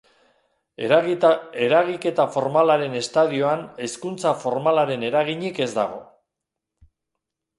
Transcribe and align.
Eragiketa 1.65 2.23
formalaren 2.37 2.95
estadioan 3.01 3.61
hezkuntza 3.87 4.33
formalaren 4.45 5.05
eraginik 5.11 5.61
ez 5.67 5.71
dago. 5.77 6.01